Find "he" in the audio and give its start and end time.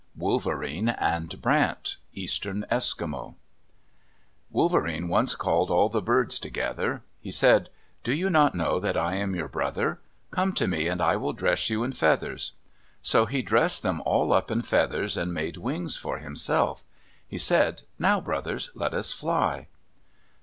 7.19-7.31, 13.27-13.43, 17.27-17.37